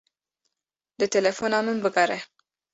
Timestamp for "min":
1.71-1.87